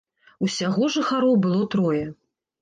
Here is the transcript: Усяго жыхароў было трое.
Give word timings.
Усяго 0.45 0.87
жыхароў 0.95 1.37
было 1.45 1.69
трое. 1.77 2.03